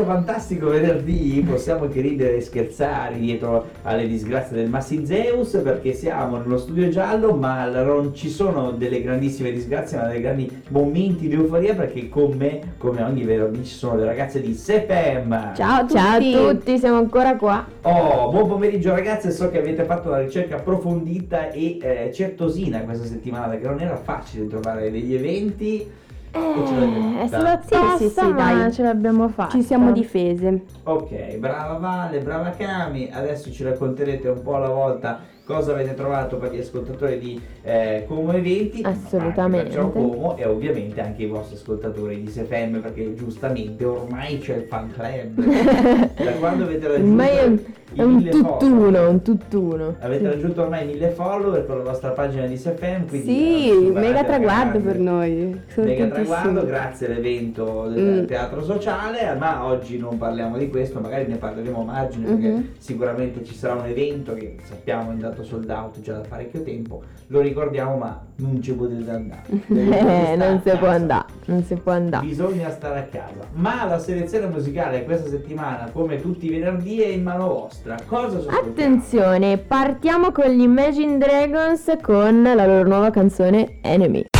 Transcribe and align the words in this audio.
questo 0.00 0.04
fantastico 0.04 0.68
venerdì 0.68 1.44
possiamo 1.46 1.84
anche 1.84 2.00
ridere 2.00 2.36
e 2.36 2.40
scherzare 2.40 3.18
dietro 3.18 3.68
alle 3.82 4.06
disgrazie 4.06 4.56
del 4.56 4.68
Massi 4.68 5.04
Zeus 5.04 5.60
perché 5.62 5.92
siamo 5.92 6.38
nello 6.38 6.58
studio 6.58 6.88
giallo 6.88 7.34
ma 7.34 7.66
non 7.66 8.14
ci 8.14 8.30
sono 8.30 8.70
delle 8.70 9.02
grandissime 9.02 9.52
disgrazie 9.52 9.98
ma 9.98 10.06
dei 10.06 10.20
grandi 10.20 10.62
momenti 10.68 11.28
di 11.28 11.34
euforia 11.34 11.74
perché 11.74 12.08
con 12.08 12.32
me, 12.36 12.74
come 12.78 13.02
ogni 13.02 13.24
venerdì, 13.24 13.64
ci 13.64 13.74
sono 13.74 13.96
le 13.96 14.04
ragazze 14.04 14.40
di 14.40 14.54
Sepem. 14.54 15.54
Ciao 15.54 15.80
a 15.80 15.80
tutti. 15.80 15.94
Ciao 15.94 16.48
a 16.48 16.52
tutti, 16.54 16.78
siamo 16.78 16.96
ancora 16.96 17.36
qua. 17.36 17.66
Oh, 17.82 18.30
buon 18.30 18.48
pomeriggio 18.48 18.90
ragazze, 18.90 19.30
so 19.30 19.50
che 19.50 19.58
avete 19.58 19.84
fatto 19.84 20.08
una 20.08 20.20
ricerca 20.20 20.56
approfondita 20.56 21.50
e 21.50 21.78
eh, 21.80 22.10
certosina 22.12 22.80
questa 22.80 23.04
settimana 23.04 23.48
perché 23.48 23.66
non 23.66 23.80
era 23.80 23.96
facile 23.96 24.46
trovare 24.46 24.90
degli 24.90 25.14
eventi. 25.14 26.08
Eh, 26.32 27.26
stata 27.26 27.96
Sì, 27.96 28.04
sì, 28.04 28.08
sì, 28.10 28.34
dai. 28.34 28.72
ce 28.72 28.82
l'abbiamo 28.82 29.28
fatta. 29.28 29.50
Ci 29.50 29.62
siamo 29.62 29.92
difese. 29.92 30.64
Ok, 30.84 31.36
brava 31.36 31.74
Vale, 31.78 32.20
brava 32.20 32.50
Cami, 32.50 33.10
adesso 33.12 33.50
ci 33.50 33.64
racconterete 33.64 34.28
un 34.28 34.42
po' 34.42 34.54
alla 34.54 34.68
volta 34.68 35.20
cosa 35.50 35.72
avete 35.72 35.94
trovato 35.94 36.36
per 36.36 36.52
gli 36.52 36.60
ascoltatori 36.60 37.18
di 37.18 37.40
eh, 37.62 38.04
Como 38.06 38.32
Eventi, 38.32 38.82
Assolutamente. 38.82 39.68
ma 39.68 39.74
Ciao 39.74 39.90
Como 39.90 40.36
e 40.36 40.46
ovviamente 40.46 41.00
anche 41.00 41.24
i 41.24 41.26
vostri 41.26 41.56
ascoltatori 41.56 42.22
di 42.22 42.28
SFM 42.30 42.78
perché 42.80 43.14
giustamente 43.16 43.84
ormai 43.84 44.38
c'è 44.38 44.56
il 44.56 44.62
fan 44.62 44.92
club. 44.92 45.42
da 46.22 46.30
quando 46.38 46.64
avete 46.64 46.86
raggiunto 46.86 47.08
Ormai 47.10 47.36
è 47.36 47.44
un, 47.44 47.58
è 47.96 48.02
un 48.02 48.14
mille 48.14 48.30
tutt'uno, 48.30 48.58
follower? 48.84 49.08
un 49.08 49.22
tutt'uno. 49.22 49.96
Avete 49.98 50.28
raggiunto 50.28 50.62
ormai 50.62 50.86
mille 50.86 51.08
follower 51.08 51.66
con 51.66 51.78
la 51.78 51.82
vostra 51.84 52.10
pagina 52.10 52.46
di 52.46 52.56
SFM, 52.56 53.06
quindi 53.08 53.26
Sì, 53.26 53.90
mega 53.92 54.22
traguardo 54.22 54.78
per 54.78 54.98
noi. 54.98 55.60
Sono 55.66 55.86
Mega 55.86 56.06
traguardo, 56.06 56.64
grazie 56.64 57.06
all'evento 57.08 57.88
del 57.88 58.22
Mm. 58.22 58.26
teatro 58.26 58.62
sociale, 58.62 59.34
ma 59.36 59.64
oggi 59.64 59.98
non 59.98 60.16
parliamo 60.16 60.56
di 60.56 60.68
questo, 60.68 61.00
magari 61.00 61.26
ne 61.26 61.36
parleremo 61.36 61.80
a 61.80 61.84
margine 61.84 62.26
perché 62.26 62.48
Mhm. 62.48 62.68
sicuramente 62.78 63.44
ci 63.44 63.54
sarà 63.54 63.74
un 63.74 63.86
evento 63.86 64.34
che 64.34 64.56
sappiamo 64.62 65.10
è 65.10 65.14
andato 65.40 65.44
sold 65.44 65.70
out 65.70 66.00
già 66.00 66.14
da 66.14 66.28
parecchio 66.28 66.62
tempo, 66.62 67.02
lo 67.28 67.40
ricordiamo 67.40 67.96
ma 67.96 68.20
non 68.36 68.62
ci 68.62 68.72
potete 68.72 69.10
andare. 69.10 69.42
Eh, 70.00 70.36
non 70.36 70.60
si 70.64 70.70
può 70.76 70.88
andare, 70.88 71.26
non 71.46 71.62
si 71.64 71.74
può 71.74 71.92
andare. 71.92 72.26
Bisogna 72.26 72.70
stare 72.70 73.00
a 73.00 73.02
casa. 73.04 73.46
Ma 73.52 73.86
la 73.86 73.98
selezione 73.98 74.46
musicale 74.46 75.04
questa 75.04 75.28
settimana, 75.28 75.90
come 75.92 76.20
tutti 76.20 76.46
i 76.46 76.50
venerdì, 76.50 77.00
è 77.00 77.08
in 77.08 77.22
mano 77.22 77.48
vostra. 77.48 77.96
Cosa 78.06 78.38
ascoltiamo? 78.38 78.68
Attenzione, 78.68 79.58
partiamo 79.58 80.30
con 80.32 80.46
gli 80.46 80.62
Imagine 80.62 81.18
Dragons 81.18 81.96
con 82.02 82.42
la 82.42 82.66
loro 82.66 82.88
nuova 82.88 83.10
canzone 83.10 83.78
Enemy. 83.82 84.39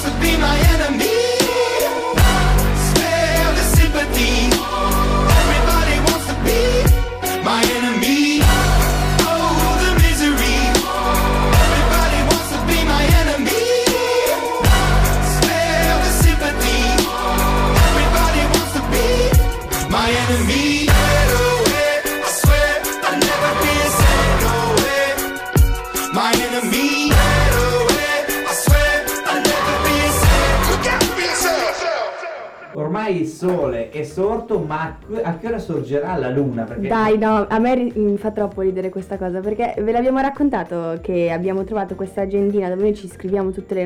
be 0.21 0.37
my 0.37 0.57
enemy. 0.73 1.10
18, 34.51 34.59
ma 34.65 34.97
a 35.23 35.37
che 35.37 35.47
ora 35.47 35.59
sorgerà 35.59 36.17
la 36.17 36.29
luna? 36.29 36.63
Perché... 36.63 36.87
Dai, 36.87 37.17
no, 37.17 37.45
a 37.47 37.59
me 37.59 37.75
ri- 37.75 38.17
fa 38.17 38.31
troppo 38.31 38.61
ridere 38.61 38.89
questa 38.89 39.17
cosa 39.17 39.39
perché 39.39 39.75
ve 39.81 39.91
l'abbiamo 39.91 40.19
raccontato 40.19 40.99
che 41.01 41.31
abbiamo 41.31 41.63
trovato 41.63 41.95
questa 41.95 42.21
agendina 42.21 42.69
dove 42.69 42.81
noi 42.81 42.95
ci 42.95 43.07
scriviamo 43.07 43.51
tutti 43.51 43.77
i 43.77 43.83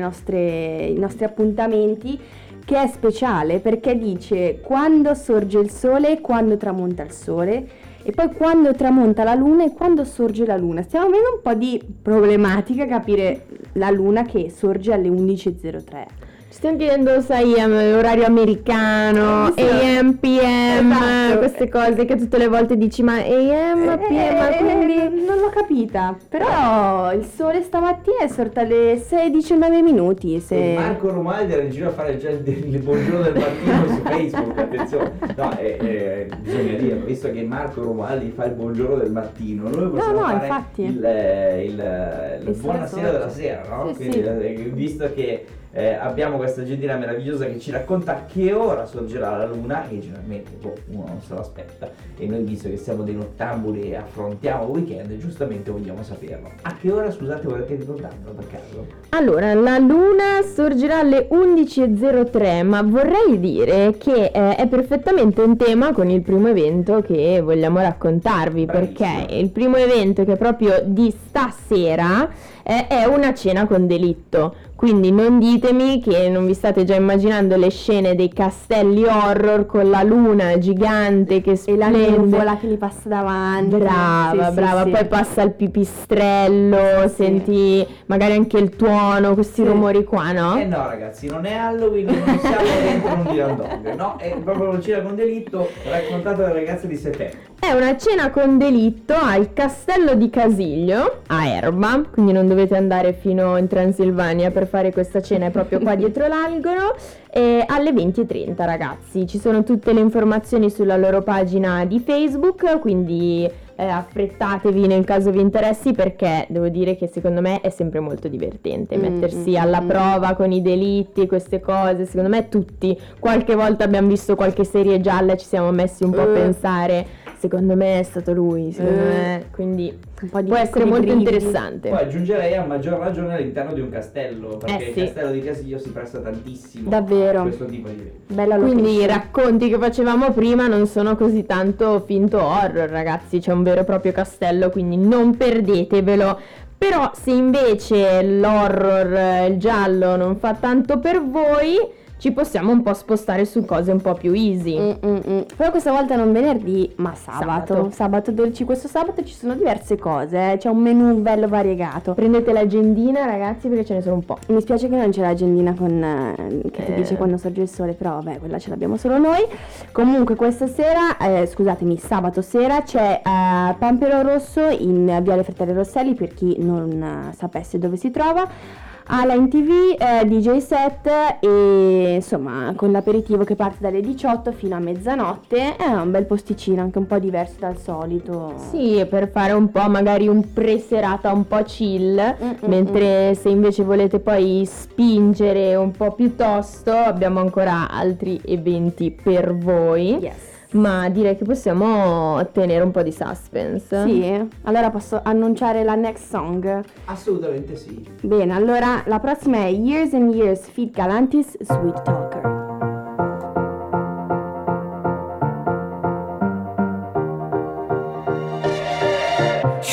nostri 0.98 1.24
appuntamenti 1.24 2.18
che 2.64 2.82
è 2.82 2.86
speciale 2.88 3.60
perché 3.60 3.96
dice 3.96 4.60
quando 4.60 5.14
sorge 5.14 5.58
il 5.60 5.70
sole, 5.70 6.20
quando 6.20 6.56
tramonta 6.56 7.04
il 7.04 7.12
sole 7.12 7.68
e 8.02 8.12
poi 8.12 8.32
quando 8.32 8.72
tramonta 8.72 9.24
la 9.24 9.34
luna 9.34 9.64
e 9.64 9.72
quando 9.72 10.04
sorge 10.04 10.46
la 10.46 10.56
luna. 10.56 10.82
Stiamo 10.82 11.06
avendo 11.06 11.34
un 11.34 11.42
po' 11.42 11.54
di 11.54 11.80
problematica 12.02 12.86
capire 12.86 13.46
la 13.72 13.90
luna 13.90 14.24
che 14.24 14.50
sorge 14.50 14.92
alle 14.92 15.08
11.03. 15.08 16.25
Stiamo 16.56 16.78
chiedendo, 16.78 17.20
sai, 17.20 17.52
um, 17.58 17.74
orario 17.98 18.24
americano, 18.24 19.54
Eh, 19.54 19.62
sì. 19.62 19.68
AM, 19.98 20.14
PM, 20.14 20.90
Esatto. 20.90 21.38
queste 21.38 21.68
cose 21.68 22.04
che 22.06 22.16
tutte 22.16 22.38
le 22.38 22.48
volte 22.48 22.78
dici, 22.78 23.02
ma 23.02 23.16
AM, 23.16 23.98
PM, 23.98 24.36
ma 24.38 24.48
Eh, 24.48 24.56
quindi... 24.56 25.24
non 25.26 25.36
l'ho 25.36 25.50
capita, 25.50 26.16
però 26.30 27.12
il 27.12 27.26
sole 27.26 27.60
stamattina 27.60 28.20
è 28.20 28.28
sorto 28.28 28.60
alle 28.60 28.94
6.19 28.94 29.82
minuti. 29.82 30.40
Se... 30.40 30.74
Marco 30.78 31.10
Romaldi 31.10 31.52
era 31.52 31.60
in 31.60 31.68
giro 31.70 31.88
a 31.88 31.92
fare 31.92 32.16
già 32.16 32.30
il, 32.30 32.42
il 32.48 32.78
buongiorno 32.80 33.20
del 33.20 33.34
mattino 33.34 33.86
su 33.88 34.00
Facebook, 34.02 34.58
attenzione. 34.58 35.12
No, 35.36 35.58
eh, 35.58 35.76
eh, 35.78 36.28
bisogna 36.40 36.72
dirlo, 36.78 37.04
visto 37.04 37.30
che 37.32 37.42
Marco 37.42 37.82
Romaldi 37.82 38.32
fa 38.34 38.46
il 38.46 38.52
buongiorno 38.52 38.96
del 38.96 39.10
mattino, 39.10 39.68
noi 39.68 39.90
possiamo 39.90 40.20
no, 40.20 40.26
fare 40.26 40.46
infatti. 40.46 40.82
il, 40.84 41.04
eh, 41.04 41.64
il, 41.66 41.80
eh, 41.80 42.38
il 42.40 42.48
Il 42.48 42.56
buonasera 42.56 43.10
della 43.10 43.28
sera, 43.28 43.62
no? 43.68 43.88
Sì, 43.88 43.94
Quindi, 43.96 44.22
sì. 44.22 44.24
eh, 44.24 44.70
visto 44.72 45.12
che 45.14 45.44
eh, 45.76 45.92
abbiamo 45.92 46.38
questa 46.38 46.62
agendina 46.62 46.96
meravigliosa 46.96 47.44
che 47.44 47.60
ci 47.60 47.70
racconta 47.70 48.16
a 48.16 48.24
che 48.24 48.54
ora 48.54 48.86
sorgerà 48.86 49.36
la 49.36 49.44
luna 49.44 49.86
e 49.90 49.98
generalmente 49.98 50.52
boh, 50.58 50.74
uno 50.86 51.04
non 51.06 51.20
se 51.20 51.34
lo 51.34 51.40
aspetta 51.40 51.90
e 52.16 52.26
noi 52.26 52.42
visto 52.44 52.70
che 52.70 52.78
siamo 52.78 53.02
dei 53.02 53.14
nottambuli 53.14 53.90
e 53.90 53.96
affrontiamo 53.96 54.64
il 54.64 54.70
weekend 54.70 55.18
giustamente 55.18 55.70
vogliamo 55.70 56.02
saperlo 56.02 56.50
a 56.62 56.74
che 56.80 56.90
ora 56.90 57.10
scusate 57.10 57.46
volete 57.46 57.74
ricordarmelo 57.74 58.30
per 58.32 58.46
caso? 58.48 59.04
Allora, 59.10 59.54
la 59.54 59.78
luna 59.78 60.42
sorgerà 60.42 60.98
alle 60.98 61.28
11.03, 61.30 62.64
ma 62.64 62.82
vorrei 62.82 63.38
dire 63.40 63.96
che 63.96 64.30
eh, 64.32 64.56
è 64.56 64.66
perfettamente 64.68 65.42
in 65.42 65.56
tema 65.56 65.92
con 65.92 66.10
il 66.10 66.20
primo 66.20 66.48
evento 66.48 67.00
che 67.00 67.40
vogliamo 67.40 67.80
raccontarvi, 67.80 68.66
Bravissima. 68.66 69.08
perché 69.08 69.34
il 69.34 69.50
primo 69.50 69.76
evento 69.76 70.24
che 70.24 70.32
è 70.32 70.36
proprio 70.36 70.82
di 70.84 71.10
stasera 71.10 72.28
eh, 72.62 72.88
è 72.88 73.04
una 73.04 73.32
cena 73.32 73.66
con 73.66 73.86
delitto. 73.86 74.54
Quindi 74.76 75.10
non 75.10 75.38
ditemi 75.38 76.00
che 76.02 76.28
non 76.28 76.44
vi 76.46 76.52
state 76.52 76.84
già 76.84 76.94
immaginando 76.94 77.56
le 77.56 77.70
scene 77.70 78.14
dei 78.14 78.28
castelli 78.28 79.04
horror 79.04 79.64
con 79.64 79.88
la 79.88 80.02
luna 80.02 80.58
gigante 80.58 81.40
che 81.40 81.52
E 81.64 81.76
la 81.76 81.86
splende. 81.86 82.16
nuvola 82.18 82.56
che 82.58 82.66
gli 82.66 82.76
passa 82.76 83.08
davanti. 83.08 83.76
Brava, 83.76 84.44
Sì, 84.44 84.48
sì, 84.50 84.54
brava, 84.54 84.82
sì. 84.84 84.90
poi 84.90 85.04
passa 85.06 85.42
il 85.42 85.52
pipistrello, 85.52 87.08
Sì. 87.08 87.14
senti 87.14 87.86
magari 88.06 88.34
anche 88.34 88.58
il 88.58 88.70
tuono, 88.76 89.32
questi 89.34 89.62
Sì. 89.62 89.66
rumori 89.66 90.04
qua, 90.04 90.32
no? 90.32 90.58
Eh 90.58 90.64
no 90.66 90.86
ragazzi, 90.86 91.26
non 91.26 91.46
è 91.46 91.54
Halloween, 91.54 92.04
non 92.06 92.38
siamo 92.38 92.62
dentro 92.82 93.14
un 93.14 93.22
Dylan 93.32 93.56
Dog, 93.56 93.94
no? 93.94 94.16
È 94.18 94.36
proprio 94.44 94.70
un 94.70 94.82
cena 94.82 95.02
con 95.02 95.14
delitto 95.16 95.68
raccontato 95.90 96.42
dalle 96.42 96.52
ragazze 96.52 96.86
di 96.86 96.96
Sefe. 96.96 97.32
È 97.58 97.72
una 97.72 97.96
cena 97.96 98.30
con 98.30 98.58
delitto 98.58 99.14
al 99.14 99.52
castello 99.54 100.14
di 100.14 100.28
Casiglio, 100.28 101.20
a 101.28 101.46
Erba, 101.46 102.02
quindi 102.12 102.32
non 102.32 102.46
dovete 102.46 102.76
andare 102.76 103.14
fino 103.14 103.56
in 103.56 103.66
Transilvania 103.66 104.50
per 104.50 104.65
fare 104.66 104.92
questa 104.92 105.20
cena, 105.20 105.46
è 105.46 105.50
proprio 105.50 105.78
qua 105.80 105.94
dietro 105.94 106.26
l'algolo, 106.26 106.94
e 107.30 107.64
alle 107.66 107.92
20.30 107.92 108.54
ragazzi. 108.64 109.26
Ci 109.26 109.38
sono 109.38 109.62
tutte 109.62 109.92
le 109.92 110.00
informazioni 110.00 110.70
sulla 110.70 110.96
loro 110.96 111.22
pagina 111.22 111.84
di 111.84 111.98
Facebook, 112.00 112.78
quindi 112.80 113.48
eh, 113.78 113.84
affrettatevi 113.86 114.86
nel 114.86 115.04
caso 115.04 115.30
vi 115.30 115.40
interessi 115.40 115.92
perché 115.92 116.46
devo 116.48 116.68
dire 116.68 116.96
che 116.96 117.08
secondo 117.08 117.42
me 117.42 117.60
è 117.60 117.68
sempre 117.68 118.00
molto 118.00 118.26
divertente 118.28 118.96
Mm, 118.96 119.00
mettersi 119.00 119.50
mm, 119.50 119.56
alla 119.56 119.82
mm. 119.82 119.86
prova 119.88 120.34
con 120.34 120.50
i 120.50 120.62
delitti 120.62 121.20
e 121.20 121.26
queste 121.26 121.60
cose, 121.60 122.06
secondo 122.06 122.30
me 122.30 122.48
tutti, 122.48 122.98
qualche 123.18 123.54
volta 123.54 123.84
abbiamo 123.84 124.08
visto 124.08 124.34
qualche 124.34 124.64
serie 124.64 125.00
gialla 125.00 125.34
e 125.34 125.36
ci 125.36 125.46
siamo 125.46 125.70
messi 125.72 126.04
un 126.04 126.10
po' 126.12 126.20
a 126.20 126.24
Eh. 126.24 126.32
pensare, 126.32 127.06
secondo 127.38 127.76
me 127.76 127.98
è 128.00 128.02
stato 128.02 128.32
lui, 128.32 128.72
secondo 128.72 129.00
Eh. 129.00 129.04
me, 129.04 129.44
quindi 129.52 129.98
può 130.30 130.56
essere 130.56 130.84
molto 130.84 131.02
brividi. 131.02 131.18
interessante. 131.24 131.90
Poi 131.90 131.98
aggiungerei 131.98 132.54
a 132.56 132.64
maggior 132.64 132.98
ragione 132.98 133.34
all'interno 133.34 133.72
di 133.74 133.80
un 133.80 133.90
castello, 133.90 134.56
perché 134.56 134.84
Eh 134.84 134.88
il 134.88 134.94
sì. 134.94 135.00
castello 135.04 135.30
di 135.30 135.40
Casiglio 135.42 135.78
si 135.78 135.90
presta 135.90 136.18
tantissimo 136.20 136.88
Davvero. 136.88 137.40
a 137.40 137.42
questo 137.42 137.66
tipo 137.66 137.88
di 137.88 137.94
eventi. 137.94 138.34
Bella 138.34 138.56
Quindi 138.56 138.92
i 138.94 139.06
racconti 139.06 139.68
che 139.68 139.78
facevamo 139.78 140.32
prima 140.32 140.66
non 140.66 140.86
sono 140.86 141.16
così 141.16 141.44
tanto 141.44 142.00
finto 142.06 142.42
horror, 142.42 142.88
ragazzi, 142.88 143.38
c'è 143.38 143.52
un 143.52 143.62
vero 143.62 143.82
e 143.82 143.84
proprio 143.84 144.12
castello, 144.12 144.70
quindi 144.70 144.96
non 144.96 145.36
perdetevelo. 145.36 146.40
Però 146.78 147.10
se 147.14 147.30
invece 147.30 148.22
l'horror, 148.22 149.12
eh, 149.14 149.46
il 149.46 149.56
giallo 149.58 150.16
non 150.16 150.36
fa 150.36 150.54
tanto 150.54 150.98
per 150.98 151.22
voi, 151.24 151.78
ci 152.18 152.32
possiamo 152.32 152.72
un 152.72 152.82
po' 152.82 152.94
spostare 152.94 153.44
su 153.44 153.64
cose 153.64 153.92
un 153.92 154.00
po' 154.00 154.14
più 154.14 154.32
easy. 154.32 154.78
Mm, 154.78 154.90
mm, 155.06 155.18
mm. 155.28 155.40
Però 155.56 155.70
questa 155.70 155.92
volta 155.92 156.16
non 156.16 156.32
venerdì, 156.32 156.90
ma 156.96 157.14
sabato. 157.14 157.74
Sabato. 157.74 157.90
Sabato 157.92 158.32
12. 158.32 158.64
Questo 158.64 158.88
sabato 158.88 159.22
ci 159.22 159.34
sono 159.34 159.54
diverse 159.54 159.98
cose, 159.98 160.52
eh. 160.52 160.56
c'è 160.56 160.68
un 160.68 160.78
menù 160.78 161.14
bello 161.20 161.46
variegato. 161.46 162.14
Prendete 162.14 162.52
l'agendina, 162.52 163.26
ragazzi, 163.26 163.68
perché 163.68 163.84
ce 163.84 163.94
ne 163.94 164.02
sono 164.02 164.14
un 164.14 164.24
po'. 164.24 164.38
Mi 164.48 164.60
spiace 164.60 164.88
che 164.88 164.96
non 164.96 165.10
c'è 165.10 165.20
l'agendina 165.20 165.74
con, 165.74 166.02
eh, 166.02 166.70
che 166.70 166.84
ti 166.84 166.92
Eh. 166.92 166.94
dice 166.94 167.16
quando 167.16 167.36
sorge 167.36 167.62
il 167.62 167.68
sole, 167.68 167.92
però 167.92 168.12
vabbè, 168.20 168.38
quella 168.38 168.58
ce 168.58 168.70
l'abbiamo 168.70 168.96
solo 168.96 169.18
noi. 169.18 169.44
Comunque 169.92 170.36
questa 170.36 170.66
sera, 170.66 171.18
eh, 171.18 171.46
scusatemi, 171.46 171.98
sabato 171.98 172.40
sera 172.40 172.82
c'è 172.82 173.20
eh, 173.22 173.74
Pampero 173.78 174.22
Rosso 174.22 174.66
in 174.68 175.18
Viale 175.22 175.44
Fratelli 175.44 175.72
Rosselli 175.74 176.14
per 176.14 176.32
chi 176.32 176.56
non 176.58 177.02
eh, 177.30 177.34
sapesse 177.34 177.78
dove 177.78 177.96
si 177.96 178.10
trova. 178.10 178.84
Ala 179.08 179.34
in 179.34 179.48
tv, 179.48 179.96
eh, 179.98 180.24
DJ 180.26 180.56
set 180.58 181.08
e 181.40 182.14
insomma 182.16 182.72
con 182.74 182.90
l'aperitivo 182.90 183.44
che 183.44 183.54
parte 183.54 183.76
dalle 183.80 184.00
18 184.00 184.50
fino 184.50 184.74
a 184.74 184.80
mezzanotte 184.80 185.76
è 185.76 185.86
un 185.86 186.10
bel 186.10 186.24
posticino 186.26 186.82
anche 186.82 186.98
un 186.98 187.06
po' 187.06 187.18
diverso 187.20 187.54
dal 187.60 187.78
solito. 187.78 188.54
Sì, 188.70 189.06
per 189.08 189.28
fare 189.30 189.52
un 189.52 189.70
po' 189.70 189.88
magari 189.88 190.26
un 190.26 190.52
pre-serata 190.52 191.32
un 191.32 191.46
po' 191.46 191.62
chill, 191.62 192.14
Mm, 192.16 192.48
mm, 192.48 192.54
mentre 192.68 193.34
se 193.34 193.48
invece 193.48 193.84
volete 193.84 194.18
poi 194.18 194.64
spingere 194.66 195.76
un 195.76 195.92
po' 195.92 196.12
più 196.12 196.34
tosto 196.34 196.90
abbiamo 196.90 197.38
ancora 197.38 197.88
altri 197.88 198.40
eventi 198.44 199.10
per 199.12 199.54
voi. 199.56 200.14
Yes. 200.16 200.54
Ma 200.72 201.08
direi 201.08 201.36
che 201.36 201.44
possiamo 201.44 202.44
tenere 202.52 202.82
un 202.82 202.90
po' 202.90 203.02
di 203.02 203.12
suspense. 203.12 204.02
Sì, 204.04 204.48
allora 204.62 204.90
posso 204.90 205.20
annunciare 205.22 205.84
la 205.84 205.94
next 205.94 206.28
song. 206.28 206.82
Assolutamente 207.04 207.76
sì. 207.76 208.04
Bene, 208.22 208.52
allora 208.52 209.02
la 209.06 209.18
prossima 209.20 209.58
è 209.58 209.68
Years 209.68 210.12
and 210.14 210.34
Years 210.34 210.68
Feed 210.68 210.90
Galantis 210.90 211.56
Sweet 211.60 212.02
Talker. 212.02 212.54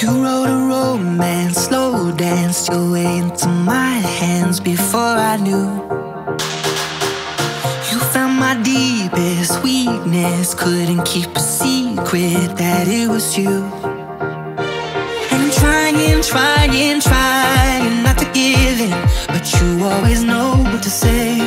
You 0.01 0.21
wrote 0.21 0.49
a 0.49 0.67
romance, 0.67 1.67
slow 1.67 2.11
danced 2.11 2.67
your 2.69 2.91
way 2.91 3.19
into 3.19 3.47
my 3.47 3.99
hands 4.19 4.59
before 4.59 4.99
I 4.99 5.37
knew. 5.37 5.81
Deepest 8.63 9.61
weakness, 9.61 10.53
couldn't 10.53 11.03
keep 11.03 11.29
a 11.35 11.39
secret 11.39 12.55
that 12.55 12.87
it 12.87 13.09
was 13.09 13.37
you. 13.37 13.49
And 15.31 15.43
I'm 15.43 15.51
trying, 15.51 16.21
trying, 16.21 17.01
trying 17.01 18.03
not 18.03 18.17
to 18.19 18.25
give 18.33 18.79
in, 18.79 18.91
but 19.27 19.43
you 19.53 19.83
always 19.83 20.23
know 20.23 20.55
what 20.71 20.81
to 20.81 20.89
say. 20.89 21.39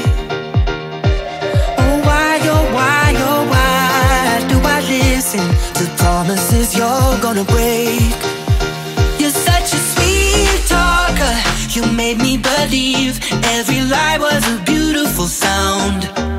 Oh, 1.78 1.96
why, 2.04 2.38
oh, 2.42 2.64
why, 2.76 3.14
oh, 3.28 3.42
why 3.52 4.46
do 4.50 4.58
I 4.61 4.80
listen 4.82 5.46
to 5.78 5.85
promises 5.96 6.76
you're 6.76 7.18
gonna 7.23 7.44
break? 7.44 8.16
You're 9.18 9.30
such 9.30 9.73
a 9.73 9.80
sweet 9.92 10.61
talker. 10.68 11.37
You 11.70 11.90
made 11.92 12.18
me 12.18 12.37
believe 12.37 13.18
every 13.56 13.80
lie 13.82 14.18
was 14.18 14.42
a 14.52 14.62
beautiful 14.64 15.26
sound. 15.26 16.36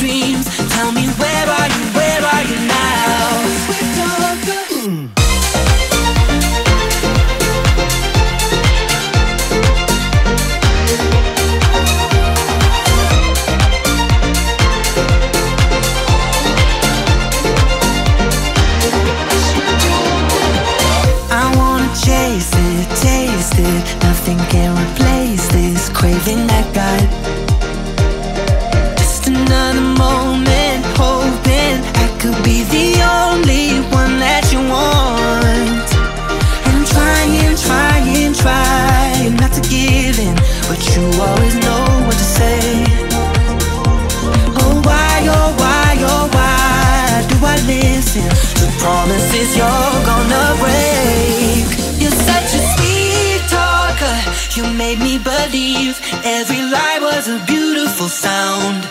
Dreams. 0.00 0.46
Tell 0.72 0.92
me 0.92 1.06
where 1.20 1.46
are 1.46 1.68
you? 1.68 1.89
Believe 55.18 55.98
every 56.24 56.62
lie 56.62 56.98
was 57.00 57.28
a 57.28 57.38
beautiful 57.46 58.08
sound. 58.08 58.84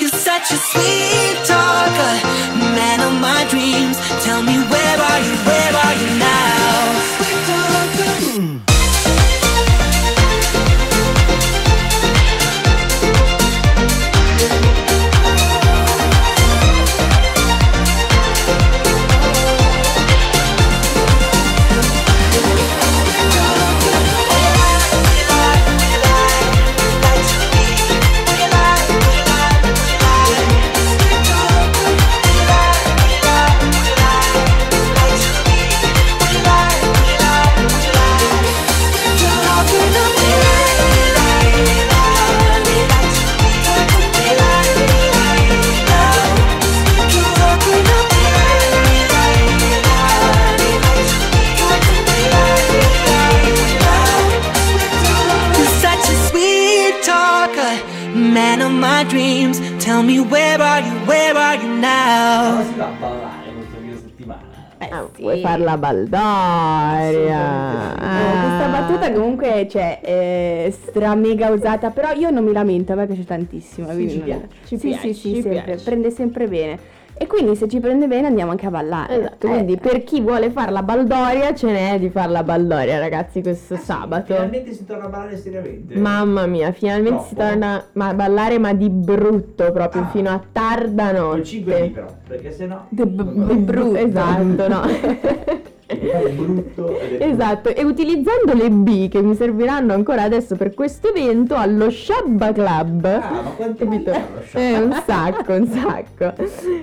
You're 0.00 0.18
such 0.30 0.50
a 0.50 0.58
sweet 0.70 1.36
talker, 1.46 2.14
man 2.76 3.00
of 3.00 3.14
my 3.20 3.46
dreams. 3.48 3.96
Tell 4.24 4.42
me 4.42 4.56
where 4.72 4.98
are 5.10 5.20
you, 5.26 5.34
where 5.48 5.74
are 5.84 5.94
you 6.02 6.10
now? 6.18 6.74
Sweet 7.16 7.40
talker. 7.48 8.73
Vuoi 65.76 66.08
farla 66.08 67.26
baldoria? 67.26 67.94
Eh, 67.94 68.40
questa 68.40 68.68
battuta 68.68 69.12
comunque 69.12 69.68
cioè, 69.68 70.00
è 70.00 70.70
stra 70.70 71.14
mega 71.14 71.50
usata, 71.50 71.90
però 71.90 72.12
io 72.12 72.30
non 72.30 72.44
mi 72.44 72.52
lamento, 72.52 72.92
a 72.92 72.96
me 72.96 73.06
piace 73.06 73.24
tantissimo. 73.24 73.90
Sì, 73.92 74.10
ci 74.10 74.18
piace, 74.20 74.48
ci 74.66 74.78
sì, 74.78 74.88
piace, 74.88 75.12
sì, 75.12 75.14
sì, 75.14 75.34
ci 75.34 75.42
sempre, 75.42 75.62
piace. 75.62 75.84
prende 75.84 76.10
sempre 76.10 76.48
bene. 76.48 76.78
E 77.16 77.26
quindi 77.28 77.54
se 77.54 77.68
ci 77.68 77.78
prende 77.78 78.06
bene 78.08 78.26
andiamo 78.26 78.50
anche 78.50 78.66
a 78.66 78.70
ballare. 78.70 79.18
Esatto, 79.20 79.46
Eh, 79.46 79.50
quindi 79.50 79.76
per 79.78 80.02
chi 80.02 80.20
vuole 80.20 80.50
fare 80.50 80.72
la 80.72 80.82
baldoria 80.82 81.54
ce 81.54 81.70
n'è 81.70 81.98
di 81.98 82.10
fare 82.10 82.30
la 82.30 82.42
baldoria 82.42 82.98
ragazzi 82.98 83.40
questo 83.40 83.76
sabato. 83.76 84.34
Finalmente 84.34 84.72
si 84.72 84.84
torna 84.84 85.04
a 85.04 85.08
ballare 85.08 85.36
seriamente. 85.36 85.94
Mamma 85.96 86.46
mia, 86.46 86.72
finalmente 86.72 87.22
si 87.28 87.34
Troppo. 87.34 87.50
torna 87.50 87.84
ma 87.92 88.08
a 88.08 88.14
ballare 88.14 88.58
ma 88.58 88.72
di 88.74 88.90
brutto 88.90 89.70
proprio 89.70 90.02
Ah. 90.02 90.06
fino 90.08 90.30
a 90.30 90.40
tarda 90.52 91.12
notte. 91.12 91.34
Con 91.36 91.44
5 91.44 91.90
però, 91.94 92.06
perché 92.26 92.50
sennò 92.50 92.84
De- 92.88 93.04
de 93.14 93.54
brutto. 93.56 93.96
Esatto, 93.96 94.68
no. 94.68 94.80
è 96.00 96.30
brutto 96.30 96.98
ed 96.98 97.20
è 97.20 97.24
Esatto, 97.34 97.68
e 97.74 97.84
utilizzando 97.84 98.52
le 98.54 98.70
B 98.70 99.08
che 99.08 99.20
mi 99.22 99.34
serviranno 99.34 99.92
ancora 99.92 100.22
adesso 100.22 100.56
per 100.56 100.72
questo 100.74 101.08
evento 101.14 101.54
allo 101.54 101.90
Shabba 101.90 102.52
Club. 102.52 103.04
Ah, 103.04 103.30
ma 103.30 103.50
quanti 103.56 103.84
Capito? 103.84 104.12
Eh, 104.52 104.78
un 104.78 104.92
sacco, 105.06 105.52
un 105.52 105.66
sacco. 105.66 106.32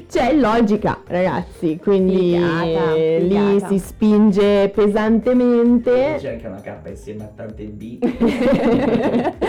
C'è 0.09 0.33
logica, 0.33 0.99
ragazzi, 1.07 1.77
quindi 1.81 2.33
Figata, 2.35 2.93
lì 2.93 3.29
figata. 3.29 3.67
si 3.67 3.79
spinge 3.79 4.69
pesantemente. 4.73 6.15
C'è 6.19 6.31
anche 6.33 6.47
una 6.47 6.61
K 6.61 6.89
insieme 6.89 7.23
a 7.23 7.29
tante 7.35 7.63
B. 7.63 7.99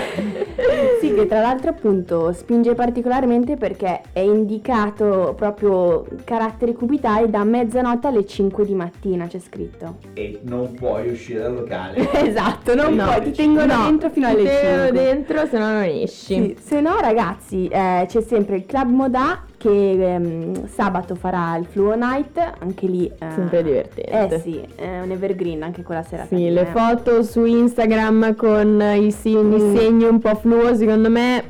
Sì, 1.01 1.13
che 1.15 1.27
tra 1.27 1.41
l'altro 1.41 1.71
appunto 1.71 2.33
spinge 2.33 2.75
particolarmente 2.75 3.57
perché 3.57 4.03
è 4.13 4.21
indicato 4.21 5.35
proprio 5.37 6.07
caratteri 6.23 6.75
cubitali 6.75 7.29
da 7.29 7.43
mezzanotte 7.43 8.07
alle 8.07 8.25
5 8.25 8.65
di 8.65 8.75
mattina, 8.75 9.27
c'è 9.27 9.39
scritto. 9.57 9.99
e 10.15 10.41
non 10.45 10.73
puoi 10.73 11.11
uscire 11.11 11.41
dal 11.41 11.55
locale. 11.55 12.09
Esatto, 12.33 12.75
non 12.75 12.95
No, 12.95 13.05
puoi, 13.05 13.21
ti 13.23 13.31
tengono 13.33 13.75
No, 13.77 13.85
dentro 13.85 14.11
fino 14.11 14.29
alle 14.29 14.37
ti 14.39 14.45
tengono 14.45 14.85
5. 14.87 14.93
dentro 14.93 15.47
se 15.47 15.59
no 15.59 15.73
non 15.73 15.83
esci. 15.83 16.07
Sì, 16.35 16.57
se 16.59 16.81
no 16.81 16.97
ragazzi 17.01 17.67
eh, 17.69 18.05
c'è 18.09 18.21
sempre 18.23 18.57
il 18.57 18.67
Club 18.67 18.89
Moda 18.91 19.45
che 19.59 20.15
ehm, 20.15 20.67
sabato 20.69 21.15
farà 21.15 21.55
il 21.57 21.67
Fluo 21.67 21.95
Night, 21.95 22.39
anche 22.59 22.87
lì... 22.87 23.07
eh, 23.07 23.13
Sempre 23.35 23.63
divertente. 23.63 24.35
Eh 24.37 24.41
sì, 24.41 24.61
è 24.75 25.01
un 25.01 25.11
evergreen 25.11 25.63
anche 25.63 25.83
quella 25.83 26.03
sera. 26.03 26.25
Sì, 26.27 26.51
le 26.51 26.65
foto 26.67 27.23
su 27.23 27.45
Instagram 27.45 28.35
con 28.35 28.81
i 28.99 29.11
segni, 29.13 29.61
Mm. 29.63 29.77
segni 29.77 30.05
un 30.05 30.19
po' 30.19 30.35
fluo, 30.37 30.75
secondo 30.75 31.11
me, 31.11 31.45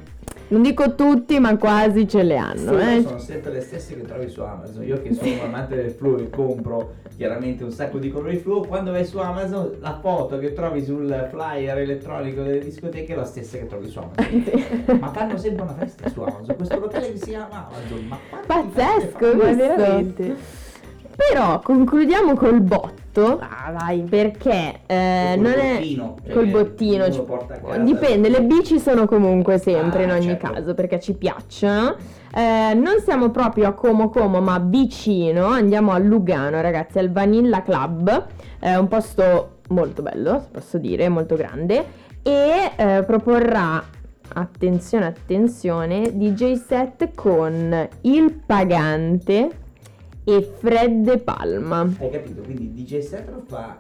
non 0.53 0.61
dico 0.61 0.95
tutti, 0.95 1.41
ma 1.41 1.57
quasi 1.57 2.07
ce 2.07 2.23
le 2.23 2.37
hanno. 2.37 2.79
Sì, 2.79 2.97
eh. 2.97 3.03
sono 3.03 3.19
sempre 3.19 3.53
le 3.53 3.61
stesse 3.63 3.97
che 3.97 4.03
trovi 4.03 4.29
su 4.29 4.43
Amazon. 4.43 4.85
Io 4.85 5.01
che 5.01 5.15
sono 5.15 5.33
un 5.33 5.41
amante 5.41 5.77
del 5.77 5.91
fluo 5.91 6.19
e 6.19 6.29
compro 6.29 6.97
chiaramente 7.17 7.65
un 7.65 7.71
sacco 7.71 7.99
di 7.99 8.11
colori 8.11 8.37
fluo, 8.37 8.61
quando 8.61 8.91
vai 8.93 9.07
su 9.07 9.17
Amazon 9.17 9.79
la 9.81 9.99
foto 10.01 10.39
che 10.39 10.53
trovi 10.53 10.85
sul 10.85 11.29
flyer 11.31 11.79
elettronico 11.79 12.43
delle 12.43 12.61
discoteche 12.61 13.15
è 13.15 13.17
la 13.17 13.25
stessa 13.25 13.57
che 13.57 13.67
trovi 13.67 13.89
su 13.89 13.99
Amazon. 13.99 14.99
ma 15.01 15.09
fanno 15.09 15.39
sempre 15.39 15.63
una 15.63 15.75
festa 15.75 16.09
su 16.11 16.21
Amazon. 16.21 16.55
Questo 16.55 16.79
locale 16.79 17.13
che 17.13 17.19
si 17.19 17.31
chiama 17.31 17.69
Amazon. 17.69 18.07
Ma 18.09 18.19
Pazzesco, 18.47 19.37
veramente? 19.37 20.37
Però 21.17 21.61
concludiamo 21.61 22.35
col 22.35 22.61
botto. 23.13 23.39
Ah, 23.41 23.73
vai. 23.73 24.01
Perché 24.01 24.81
eh, 24.87 25.35
non 25.37 25.53
è 25.53 25.75
bottino, 25.79 26.17
cioè 26.25 26.33
col 26.33 26.47
bottino, 26.47 27.05
casa. 27.05 27.77
dipende, 27.79 28.29
le 28.29 28.43
bici 28.43 28.79
sono 28.79 29.07
comunque 29.07 29.59
sempre 29.59 30.01
Ah, 30.03 30.05
in 30.05 30.11
ogni 30.11 30.23
certo. 30.39 30.51
caso 30.51 30.75
perché 30.75 30.99
ci 30.99 31.15
piacciono. 31.15 31.97
Eh, 32.35 32.75
non 32.75 32.95
siamo 33.05 33.31
proprio 33.31 33.69
a 33.69 33.73
Como 33.73 34.09
Como 34.09 34.41
ma 34.41 34.59
vicino, 34.59 35.47
andiamo 35.47 35.93
a 35.93 35.99
Lugano 35.99 36.61
ragazzi, 36.61 36.99
al 36.99 37.11
Vanilla 37.11 37.63
Club, 37.63 38.27
è 38.59 38.75
un 38.75 38.89
posto 38.89 39.59
molto 39.69 40.03
bello, 40.03 40.41
se 40.41 40.49
posso 40.51 40.79
dire, 40.79 41.09
molto 41.09 41.37
grande 41.37 42.01
e 42.23 42.73
eh, 42.77 43.03
proporrà, 43.05 43.83
attenzione 44.35 45.07
attenzione, 45.07 46.17
DJ 46.17 46.55
set 46.55 47.11
con 47.15 47.89
Il 48.03 48.41
Pagante 48.47 49.51
e 50.25 50.43
Fred 50.59 51.03
De 51.05 51.19
Palma. 51.19 51.89
Hai 51.99 52.11
capito? 52.11 52.43
Quindi 52.43 52.73
DJ 52.73 52.99
Setro 53.01 53.43
fa 53.47 53.77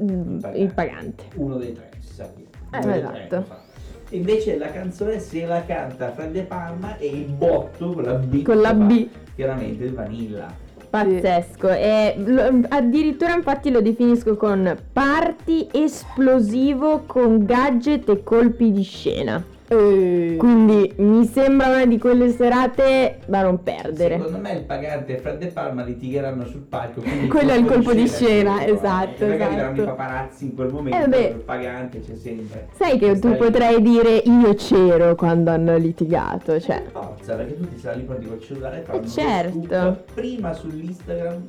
Mm, 0.00 0.38
Il 0.54 0.72
Pagante. 0.72 1.24
uno 1.34 1.56
dei 1.58 1.74
tre, 1.74 1.90
si 1.98 2.14
sa 2.14 2.30
chi. 2.34 2.46
Eh, 2.72 2.78
esatto. 2.96 3.28
tre 3.28 3.68
invece 4.12 4.56
la 4.58 4.70
canzone 4.72 5.18
se 5.20 5.44
la 5.46 5.64
canta 5.64 6.10
Fred 6.12 6.32
De 6.32 6.42
Palma 6.42 6.96
e 6.96 7.06
il 7.06 7.26
botto 7.32 7.92
con 7.92 8.02
la 8.04 8.14
B. 8.14 8.42
Con 8.42 8.60
la 8.60 8.72
B. 8.74 9.08
Chiaramente 9.34 9.84
il 9.84 9.92
vanilla. 9.94 10.52
Pazzesco, 10.90 11.68
e 11.68 12.14
lo- 12.16 12.62
addirittura 12.68 13.34
infatti 13.34 13.70
lo 13.70 13.80
definisco 13.80 14.36
con 14.36 14.76
party 14.92 15.68
esplosivo 15.72 17.02
con 17.06 17.44
gadget 17.44 18.08
e 18.08 18.22
colpi 18.24 18.72
di 18.72 18.82
scena. 18.82 19.44
Eh, 19.72 20.34
Quindi 20.36 20.92
mi 20.96 21.24
sembra 21.26 21.68
una 21.68 21.86
di 21.86 21.96
quelle 21.96 22.30
serate 22.32 23.18
da 23.26 23.42
non 23.42 23.62
perdere. 23.62 24.16
Secondo 24.16 24.38
me 24.38 24.52
il 24.54 24.64
pagante 24.64 25.16
e 25.16 25.18
Fred 25.20 25.38
De 25.38 25.46
Palma 25.46 25.84
litigheranno 25.84 26.44
sul 26.44 26.62
palco. 26.62 27.00
Quello 27.28 27.52
è 27.52 27.56
il 27.56 27.66
colpo 27.66 27.92
di 27.92 28.08
scena, 28.08 28.64
eh. 28.64 28.72
esatto, 28.72 29.26
magari 29.26 29.34
esatto. 29.34 29.44
arriveranno 29.44 29.82
i 29.82 29.84
paparazzi 29.84 30.44
in 30.46 30.54
quel 30.56 30.72
momento. 30.72 31.16
Eh, 31.16 31.20
il 31.28 31.34
pagante 31.36 32.00
c'è 32.00 32.16
sempre. 32.16 32.66
Sai 32.72 32.98
che 32.98 33.12
tu 33.20 33.28
Stai- 33.28 33.36
potrai 33.36 33.80
dire 33.80 34.16
io 34.16 34.54
c'ero 34.54 35.14
quando 35.14 35.50
hanno 35.52 35.76
litigato, 35.76 36.58
cioè. 36.58 36.82
Per 36.82 36.90
Forza, 36.90 37.34
perché 37.36 37.56
tu 37.56 37.68
ti 37.68 37.78
sarai 37.78 37.98
lì 37.98 38.04
pronti 38.04 38.26
col 38.26 38.40
cellulare 38.40 38.84
e 38.90 38.96
Eh, 38.96 39.06
certo. 39.06 40.02
prima 40.14 40.52
sull'Instagram. 40.52 41.42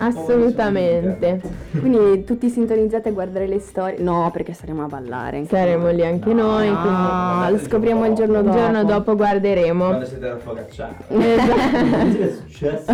Assolutamente. 0.00 1.40
Quindi 1.78 2.24
tutti 2.24 2.48
sintonizzate 2.48 3.08
a 3.08 3.12
guardare 3.12 3.46
le 3.46 3.58
storie. 3.58 3.98
No, 3.98 4.30
perché 4.32 4.52
saremo 4.52 4.84
a 4.84 4.86
ballare. 4.86 5.38
anche 5.38 5.48
Saremo 5.56 5.88
lì 5.90 6.04
anche 6.04 6.32
noi, 6.32 6.68
quindi 6.68 6.88
Ah, 7.10 7.48
lo 7.50 7.58
scopriamo 7.58 8.06
il 8.06 8.14
giorno 8.14 8.38
il 8.38 8.44
dopo. 8.44 8.56
giorno 8.56 8.84
dopo 8.84 9.16
guarderemo. 9.16 9.84
Quando 9.86 10.04
siete 10.06 10.26
alla 10.28 10.38
focacciata. 10.40 11.04
Esatto. 11.08 11.52
Cosa 11.90 12.18
è 12.18 12.30
successo? 12.32 12.92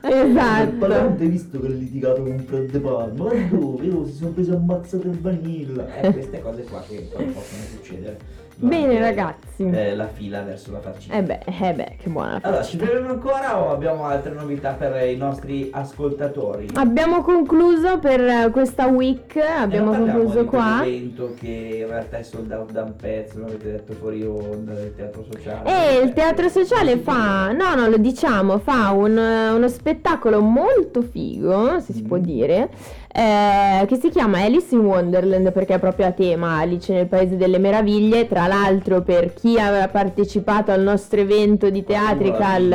Esatto. 0.00 0.84
hai 0.86 1.26
visto 1.28 1.60
che 1.60 1.66
ha 1.66 1.70
litigato 1.70 2.22
con 2.22 2.38
Fred 2.38 2.70
De 2.70 2.78
Palma? 2.80 3.24
Ma 3.24 3.30
dove? 3.50 3.88
Oh, 3.92 4.06
si 4.06 4.12
sono 4.12 4.30
presi 4.30 4.50
ammazzate 4.50 5.06
il 5.08 5.20
vanilla. 5.20 5.86
Eh, 6.00 6.12
queste 6.12 6.40
cose 6.40 6.62
qua 6.64 6.82
che 6.88 7.08
possono 7.12 7.62
succedere. 7.70 8.16
Bene 8.64 9.00
ragazzi, 9.00 9.68
eh, 9.68 9.96
la 9.96 10.06
fila 10.06 10.42
verso 10.42 10.70
la 10.70 10.78
farcita. 10.78 11.14
Eh 11.16 11.22
beh, 11.24 11.40
eh 11.46 11.72
beh, 11.72 11.96
che 12.00 12.08
buona 12.08 12.38
Allora, 12.42 12.62
ci 12.62 12.76
fermiamo 12.78 13.08
ancora 13.10 13.60
o 13.60 13.72
abbiamo 13.72 14.04
altre 14.04 14.32
novità 14.32 14.70
per 14.74 15.04
i 15.08 15.16
nostri 15.16 15.68
ascoltatori? 15.72 16.68
Abbiamo 16.74 17.22
concluso 17.22 17.98
per 17.98 18.20
eh, 18.20 18.50
questa 18.52 18.86
week, 18.86 19.36
abbiamo 19.36 19.92
Eh, 19.94 19.96
non 19.96 20.04
parliamo 20.06 20.18
concluso 20.30 20.44
qua. 20.46 20.84
evento 20.86 21.34
che 21.36 21.78
in 21.80 21.86
realtà 21.88 22.18
è 22.18 22.22
sold 22.22 22.52
out 22.52 22.70
da 22.70 22.82
un 22.84 22.94
pezzo, 22.94 23.38
mi 23.38 23.44
avete 23.46 23.72
detto 23.72 23.92
fuori 23.94 24.22
onda 24.24 24.74
del 24.74 24.94
teatro 24.94 25.24
sociale. 25.28 25.68
E 25.68 26.04
il 26.04 26.12
teatro 26.12 26.48
sociale 26.48 26.98
fa, 26.98 27.50
no, 27.50 27.74
no, 27.74 27.88
lo 27.88 27.96
diciamo, 27.98 28.58
fa 28.58 28.92
un, 28.92 29.16
uno 29.18 29.68
spettacolo 29.68 30.40
molto 30.40 31.02
figo, 31.02 31.80
se 31.80 31.92
si 31.92 32.02
può 32.04 32.16
Mm. 32.16 32.22
dire, 32.22 32.70
eh, 33.14 33.84
che 33.86 33.96
si 33.96 34.08
chiama 34.08 34.40
Alice 34.40 34.74
in 34.74 34.80
Wonderland 34.80 35.52
perché 35.52 35.74
è 35.74 35.78
proprio 35.78 36.06
a 36.06 36.12
tema 36.12 36.56
Alice 36.58 36.90
nel 36.92 37.06
Paese 37.06 37.36
delle 37.36 37.58
Meraviglie. 37.58 38.26
Tra 38.26 38.46
l'altro, 38.46 39.02
per 39.02 39.34
chi 39.34 39.58
aveva 39.58 39.88
partecipato 39.88 40.70
al 40.70 40.80
nostro 40.80 41.20
evento 41.20 41.68
di 41.68 41.84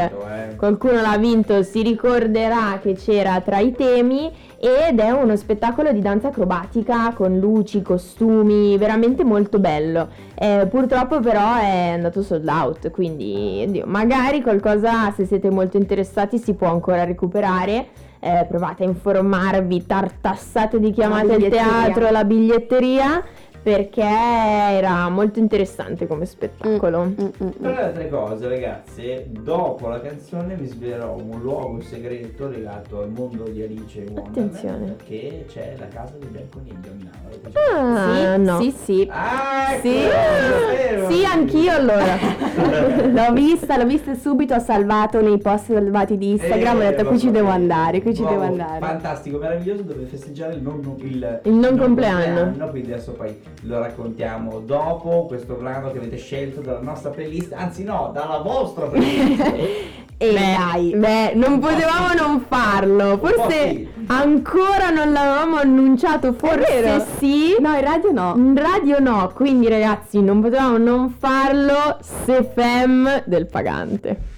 l'ha 0.02 0.10
vinto, 0.10 0.28
eh. 0.28 0.56
Qualcuno 0.58 1.00
l'ha 1.02 1.18
vinto, 1.18 1.64
si 1.64 1.82
ricorderà 1.82 2.80
che 2.82 2.96
c'era 2.96 3.40
tra 3.40 3.60
i 3.60 3.72
temi 3.72 4.30
ed 4.60 5.00
è 5.00 5.12
uno 5.12 5.36
spettacolo 5.36 5.94
di 5.94 6.02
danza 6.02 6.28
acrobatica 6.28 7.14
con 7.14 7.38
luci, 7.38 7.82
costumi, 7.82 8.78
veramente 8.78 9.24
molto 9.24 9.60
bello. 9.60 10.10
Eh, 10.36 10.68
purtroppo 10.70 11.20
però 11.22 11.56
è 11.56 11.92
andato 11.94 12.22
sold 12.22 12.48
out, 12.48 12.92
quindi 12.92 13.64
oddio, 13.66 13.86
magari 13.86 14.42
qualcosa 14.42 15.12
se 15.12 15.26
siete 15.26 15.50
molto 15.50 15.78
interessati 15.78 16.38
si 16.38 16.54
può 16.54 16.68
ancora 16.68 17.06
recuperare. 17.06 17.88
Eh, 18.20 18.46
provate 18.50 18.84
a 18.84 18.88
informarvi, 18.88 19.86
tartassate 19.86 20.80
di 20.80 20.92
chiamate 20.92 21.34
al 21.34 21.38
biglietteria. 21.38 21.66
teatro, 21.66 22.10
la 22.10 22.24
biglietteria, 22.24 23.24
perché 23.68 24.02
era 24.02 25.10
molto 25.10 25.40
interessante 25.40 26.08
come 26.08 26.26
spettacolo. 26.26 27.04
Mm, 27.04 27.10
mm, 27.10 27.28
mm. 27.44 27.50
Tra 27.60 27.70
le 27.72 27.84
altre 27.84 28.08
cose, 28.08 28.48
ragazze, 28.48 29.26
dopo 29.28 29.90
la 29.90 30.00
canzone 30.00 30.56
vi 30.56 30.68
svelerò 30.68 31.18
un 31.18 31.42
luogo 31.42 31.82
segreto 31.82 32.48
legato 32.48 33.02
al 33.02 33.10
mondo 33.10 33.44
di 33.44 33.62
Alice 33.62 34.00
in 34.00 34.14
Wonderland. 34.14 34.30
Attenzione. 34.30 34.96
Che 35.06 35.46
c'è 35.50 35.76
la 35.78 35.88
casa 35.90 36.14
del 36.18 36.30
bianconiglio 36.30 36.90
a 36.90 36.94
Milano. 36.96 37.16
Ah, 37.52 38.36
sì, 38.36 38.42
no. 38.42 38.62
sì, 38.62 38.72
sì. 38.72 39.08
Ah, 39.12 39.74
ecco, 39.74 39.82
Sì. 39.82 40.00
davvero? 40.00 41.12
Sì, 41.12 41.26
anch'io 41.26 41.72
allora. 41.74 42.16
L'ho 43.28 43.34
vista, 43.34 43.78
l'ho 43.78 43.86
vista 43.86 44.12
e 44.12 44.16
subito 44.16 44.54
ho 44.56 44.60
salvato 44.60 45.22
nei 45.22 45.38
post 45.40 45.74
salvati 45.74 46.18
di 46.18 46.30
Instagram, 46.32 46.78
ho 46.78 46.82
Eh, 46.84 46.90
detto 46.92 47.06
qui 47.06 47.20
ci 47.20 47.32
devo 47.32 47.50
andare, 47.50 48.02
qui 48.02 48.16
ci 48.16 48.24
devo 48.24 48.44
andare. 48.44 48.80
Fantastico, 48.80 49.38
meraviglioso, 49.40 49.84
dove 49.84 50.06
festeggiare 50.06 50.54
il 50.54 50.62
non, 50.62 50.96
il, 51.00 51.42
Il 51.44 51.52
non 51.54 51.78
compleanno. 51.78 52.70
Quindi 52.70 52.94
adesso 52.94 53.12
poi 53.12 53.36
lo 53.62 53.80
raccontiamo 53.80 54.60
dopo 54.60 55.26
questo 55.26 55.56
brano 55.56 55.92
che 55.92 55.98
avete 55.98 56.18
scelto 56.18 56.62
dalla 56.62 56.82
nostra 56.82 57.10
playlist, 57.10 57.54
anzi 57.54 57.84
no, 57.84 58.12
dalla 58.14 58.40
vostra 58.40 58.86
playlist. 58.88 59.96
E 60.20 60.32
beh, 60.32 60.56
dai. 60.58 60.96
beh, 60.96 61.34
non 61.36 61.60
potevamo 61.60 62.12
non 62.18 62.44
farlo. 62.48 63.20
Forse 63.20 63.88
ancora 64.08 64.90
non 64.90 65.12
l'avevamo 65.12 65.58
annunciato, 65.58 66.34
forse 66.34 66.82
vero. 66.82 67.06
sì. 67.20 67.56
No, 67.60 67.76
in 67.76 67.82
radio 67.82 68.12
no. 68.12 68.34
In 68.36 68.60
radio 68.60 68.98
no, 68.98 69.32
quindi 69.36 69.68
ragazzi 69.68 70.20
non 70.20 70.42
potevamo 70.42 70.78
non 70.80 71.12
farlo 71.12 72.00
se 72.02 72.50
fem 72.52 73.22
del 73.28 73.46
pagante. 73.46 74.37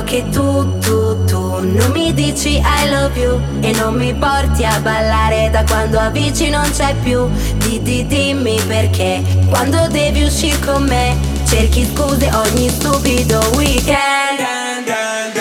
Po' 0.00 0.06
che 0.06 0.24
tu, 0.30 0.78
tu, 0.78 1.24
tu 1.26 1.58
non 1.60 1.90
mi 1.92 2.14
dici 2.14 2.56
I 2.56 2.88
love 2.88 3.20
you 3.20 3.38
E 3.60 3.72
non 3.72 3.96
mi 3.96 4.14
porti 4.14 4.64
a 4.64 4.80
ballare 4.80 5.50
da 5.50 5.62
quando 5.64 5.98
amici 5.98 6.48
non 6.48 6.70
c'è 6.70 6.94
più. 7.02 7.28
Di, 7.58 7.82
di, 7.82 8.06
dimmi 8.06 8.58
perché 8.66 9.22
quando 9.50 9.86
devi 9.88 10.22
uscire 10.22 10.58
con 10.60 10.84
me 10.84 11.14
Cerchi 11.46 11.84
scuse 11.84 12.30
ogni 12.32 12.70
stupido 12.70 13.40
weekend. 13.56 14.38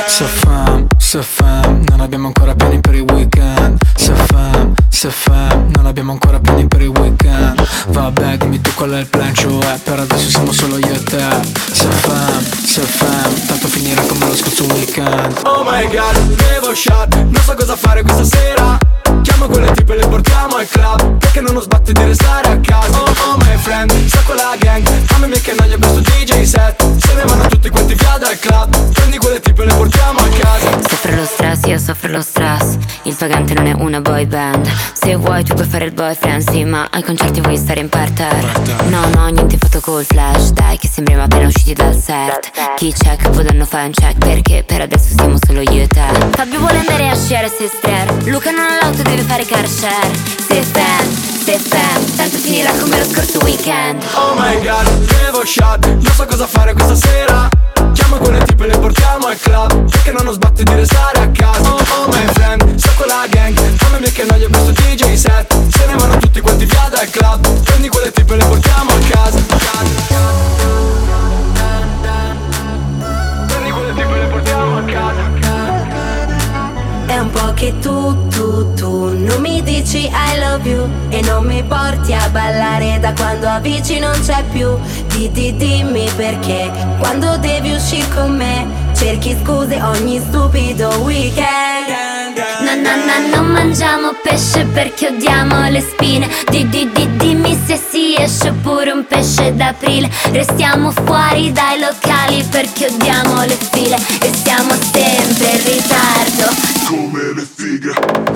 Se 0.08 0.26
fam, 0.26 0.88
se 0.98 1.22
fam, 1.22 1.84
non 1.88 2.02
abbiamo 2.02 2.28
ancora 2.28 2.54
piani 2.54 2.82
per 2.82 2.96
il 2.96 3.06
weekend. 3.10 3.78
Se 3.96 4.14
fam, 4.14 4.74
se 4.90 5.10
fam, 5.10 5.72
non 5.76 5.86
abbiamo 5.86 6.12
ancora 6.12 6.40
piani 6.40 6.68
per 6.68 6.82
il 6.82 6.90
weekend. 6.90 7.64
Vabbè, 7.90 8.38
dimmi 8.38 8.60
tu 8.62 8.74
qual 8.74 8.92
è 8.92 9.00
il 9.00 9.08
plan, 9.08 9.34
cioè 9.34 9.80
Per 9.84 10.00
adesso 10.00 10.30
siamo 10.30 10.52
solo 10.52 10.78
io 10.78 10.94
e 10.94 11.04
te. 11.04 11.26
Se 11.72 11.90
fam, 11.90 12.44
se 12.66 12.82
fam, 12.82 13.46
tanto 13.48 13.68
finirà 13.68 14.02
come 14.02 14.26
lo 14.28 14.36
scorso 14.36 14.66
weekend. 14.74 15.42
Oh 15.44 15.64
my 15.64 15.88
god, 15.88 16.36
bevo 16.36 16.74
shot, 16.74 17.16
non 17.16 17.42
so 17.44 17.54
cosa 17.56 17.76
fare 17.76 18.02
questa 18.02 18.24
sera 18.26 18.99
Chiamo 19.22 19.48
quelle 19.48 19.72
tipe 19.72 19.94
e 19.94 19.98
le 19.98 20.08
portiamo 20.08 20.56
al 20.56 20.68
club. 20.68 21.18
Perché 21.18 21.42
non 21.42 21.56
ho 21.56 21.62
sbatti 21.62 21.94
di 21.94 22.04
restare 22.04 22.50
a 22.50 22.60
casa? 22.60 23.02
Oh, 23.02 23.32
oh 23.32 23.38
my 23.38 23.58
friend, 23.58 23.92
sta 24.08 24.22
con 24.26 24.36
la 24.36 24.56
gang 24.58 24.88
Mamma 25.12 25.28
mia 25.28 25.40
che 25.40 25.54
noia 25.58 25.78
questo 25.78 26.00
DJ 26.00 26.44
set. 26.44 26.98
Se 26.98 27.14
ne 27.14 27.24
vanno 27.24 27.48
tutti 27.48 27.70
quanti 27.70 27.94
via 27.94 28.18
dal 28.18 28.38
club 28.40 28.92
Prendi 28.94 29.18
quelle 29.18 29.40
tipe 29.40 29.64
e 29.64 29.66
le 29.66 29.74
portiamo 29.74 30.20
a 30.20 30.28
casa. 30.40 30.80
Soffro 30.88 31.16
lo 31.16 31.26
stress, 31.26 31.66
io 31.66 31.78
soffro 31.78 32.12
lo 32.12 32.22
stress. 32.22 32.78
Il 33.04 33.16
pagante 33.16 33.54
non 33.54 33.66
è 33.68 33.74
una 33.74 34.02
boy 34.02 34.26
band. 34.26 34.68
Se 34.94 35.16
vuoi 35.16 35.44
tu 35.44 35.54
puoi 35.54 35.68
fare 35.68 35.86
il 35.86 35.94
boyfriend, 35.94 36.50
sì 36.50 36.64
Ma 36.64 36.88
ai 36.92 37.04
concerti 37.04 37.42
vuoi 37.42 37.58
stare 37.58 37.80
in 37.80 37.90
parterre. 37.90 38.48
No, 38.90 39.08
no, 39.16 39.28
niente 39.28 39.58
fatto 39.58 39.80
col 39.80 40.04
flash. 40.04 40.52
Dai 40.52 40.78
che 40.78 40.88
sembriamo 40.88 41.24
appena 41.24 41.48
usciti 41.48 41.74
dal 41.74 41.96
set. 41.96 42.52
Chi 42.76 42.94
check 42.94 43.30
può 43.30 43.42
danno 43.42 43.66
fare 43.66 43.86
un 43.86 43.92
check? 43.92 44.18
Perché 44.18 44.64
per 44.66 44.82
adesso 44.82 45.14
siamo 45.16 45.38
solo 45.46 45.62
io 45.62 45.84
e 45.84 45.88
te. 45.88 46.02
Fabio 46.32 46.60
vuole 46.60 46.80
andare 46.80 47.10
a 47.10 47.16
sciare 47.16 47.50
se 47.50 47.68
stare 47.68 48.30
Luca 48.30 48.52
non 48.52 48.66
ha 48.66 48.78
l'auto 48.82 48.99
deve 49.04 49.24
fare 49.24 49.46
car 49.46 49.68
share. 49.68 50.12
Se 50.48 50.62
fan, 50.64 51.06
se 51.44 51.60
fan 51.60 52.16
Tanto 52.16 52.38
finirà 52.38 52.72
come 52.80 52.98
lo 52.98 53.06
scorso 53.06 53.40
weekend. 53.44 54.04
Oh 54.14 54.34
my 54.36 54.60
god, 54.62 54.88
bevo 55.06 55.46
shot, 55.46 55.86
non 55.86 56.14
so 56.16 56.26
cosa 56.26 56.48
fare 56.48 56.74
questa 56.74 56.96
sera. 56.96 57.50
Chiamo 57.94 58.18
quelle 58.18 58.44
tipe 58.44 58.64
e 58.66 58.68
le 58.68 58.78
portiamo 58.78 59.28
al 59.28 59.38
club. 59.40 59.90
Perché 59.90 60.12
non 60.12 60.28
ho 60.28 60.32
sbatti 60.32 60.64
di 60.64 60.74
restare 60.74 61.20
a 61.20 61.30
casa. 61.30 61.74
Oh, 61.74 61.78
oh 61.78 62.08
my 62.08 62.26
friend, 62.34 62.76
sto 62.76 62.92
con 62.96 63.08
la 63.08 63.26
gang. 63.30 63.58
Mamma 63.82 64.00
mia 64.00 64.12
che 64.12 64.26
noia 64.26 64.48
questo 64.48 64.72
DJ 64.72 65.14
set. 65.14 65.56
Se 65.70 65.86
ne 65.86 65.96
vanno 65.96 66.18
tutti 66.18 66.42
quanti 66.42 66.66
via 66.66 66.90
dal 66.90 67.10
club. 67.10 67.48
Prendi 67.64 67.90
quelle 67.90 68.12
tipe 68.12 68.34
e 68.34 68.38
le 68.38 68.46
portiamo 68.46 68.92
a 68.92 68.98
casa. 69.10 69.40
Prendi 69.48 70.99
un 77.22 77.30
po' 77.32 77.54
che 77.54 77.74
tu, 77.80 78.28
tu, 78.30 78.74
tu 78.76 79.18
non 79.18 79.42
mi 79.42 79.62
dici 79.62 80.06
I 80.06 80.40
love 80.40 80.70
you 80.70 80.90
E 81.10 81.22
non 81.22 81.46
mi 81.46 81.64
porti 81.64 82.14
a 82.14 82.30
ballare 82.30 82.98
da 83.00 83.14
quando 83.14 83.48
amici 83.48 84.00
non 84.00 84.18
c'è 84.24 84.44
più. 84.52 84.78
Di, 85.08 85.30
di, 85.32 85.56
dimmi 85.56 86.10
perché 86.16 86.72
quando 87.00 87.38
devi 87.38 87.74
uscire 87.74 88.08
con 88.14 88.36
me 88.36 88.88
Cerchi 88.96 89.38
scuse 89.42 89.82
ogni 89.82 90.20
stupido 90.20 90.90
weekend. 91.04 91.88
No, 92.62 92.76
no, 92.76 92.96
no, 92.96 93.36
non 93.36 93.46
mangiamo 93.48 94.12
pesce 94.22 94.66
perché 94.66 95.08
odiamo 95.08 95.70
le 95.70 95.82
spine. 95.82 96.28
Di, 96.50 96.68
di, 96.68 96.90
di, 96.94 97.08
Dimmi 97.16 97.58
se 97.66 97.78
si 97.78 98.16
esce 98.18 98.52
pure 98.52 98.92
un 98.92 99.06
pesce 99.06 99.56
d'aprile. 99.56 100.10
Restiamo 100.32 100.92
fuori 100.92 101.52
dai 101.52 101.80
locali 101.80 102.44
perché 102.50 102.88
odiamo 102.88 103.44
le 103.44 103.58
file 103.72 103.96
E 104.22 104.34
siamo 104.34 104.74
sempre 104.92 105.50
in 105.52 105.64
ritardo 105.64 106.79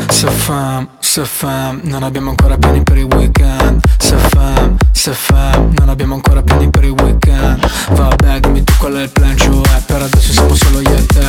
Se 0.10 0.30
fam, 0.30 0.88
se 1.00 1.26
fam, 1.26 1.80
non 1.86 2.04
abbiamo 2.04 2.30
ancora 2.30 2.56
piani 2.56 2.84
per 2.84 2.98
il 2.98 3.06
weekend. 3.06 3.82
Se 3.98 4.16
fam, 4.16 4.78
se 4.92 5.12
fam, 5.12 5.74
non 5.80 5.90
abbiamo 5.90 6.14
ancora 6.14 6.44
piani 6.44 6.70
per 6.70 6.84
il 6.84 6.92
weekend. 6.92 7.68
Vabbè, 7.94 8.42
dimmi 8.42 8.64
tu 8.64 8.74
qual 8.78 8.94
è 8.94 9.02
il 9.02 9.10
plan, 9.10 9.36
cioè 9.36 9.82
Per 9.88 10.02
adesso 10.04 10.32
siamo 10.32 10.54
solo 10.54 10.82
io 10.82 10.96
e 10.96 11.06
te. 11.08 11.26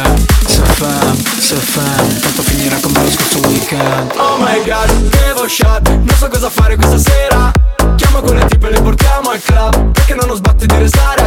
Se 0.47 0.61
fam, 0.65 1.17
se 1.39 1.57
fam, 1.57 2.21
tanto 2.21 2.43
finirà 2.43 2.77
come 2.83 3.03
lo 3.03 3.11
scorso 3.11 3.49
weekend. 3.49 4.13
Oh 4.17 4.37
my 4.41 4.63
god, 4.63 4.93
bevo 5.09 5.49
shot, 5.49 5.89
non 5.89 6.17
so 6.19 6.29
cosa 6.29 6.51
fare 6.51 6.77
questa 6.77 6.99
sera. 6.99 7.51
Chiamo 7.97 8.21
quelle 8.21 8.45
tipe 8.49 8.69
e 8.69 8.71
le 8.71 8.83
portiamo 8.83 9.31
al 9.31 9.41
club. 9.41 9.93
Perché 9.93 10.15
non 10.15 10.29
ho 10.29 10.35
sbatti 10.35 10.67
di 10.67 10.77
restare 10.77 11.24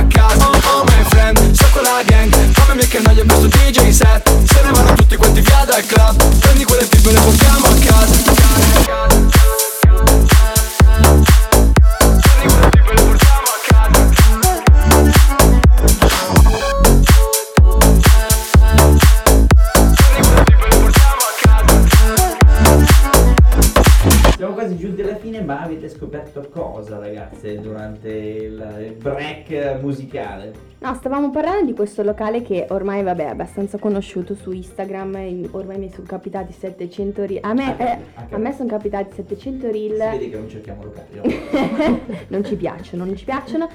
giunti 24.88 25.02
alla 25.02 25.18
fine, 25.18 25.42
ma 25.42 25.62
avete 25.62 25.90
scoperto 25.90 26.48
cosa 26.50 26.98
ragazze 26.98 27.60
durante 27.60 28.10
il 28.10 28.96
break 28.98 29.80
musicale? 29.82 30.54
No, 30.80 30.94
stavamo 30.94 31.30
parlando 31.30 31.66
di 31.66 31.74
questo 31.74 32.04
locale 32.04 32.42
che 32.42 32.68
ormai 32.70 33.04
vabbè, 33.04 33.26
è 33.26 33.30
abbastanza 33.30 33.78
conosciuto 33.78 34.34
su 34.36 34.52
Instagram, 34.52 35.16
in- 35.18 35.48
ormai 35.52 35.78
mi 35.78 35.90
sono 35.92 36.06
capitati 36.08 36.54
700 36.54 37.26
reel. 37.26 37.40
A 37.44 37.54
me, 37.54 37.76
eh, 37.78 37.98
a 38.30 38.38
me 38.38 38.54
sono 38.54 38.70
capitati 38.70 39.16
700 39.16 39.66
Si 39.66 39.72
reel. 39.72 40.12
vede 40.12 40.30
che 40.30 40.38
non 40.38 40.50
cerchiamo 40.50 40.84
locali. 40.84 42.06
non 42.30 42.46
ci 42.46 42.56
piacciono, 42.56 43.04
non 43.04 43.16
ci 43.16 43.26
piacciono. 43.26 43.68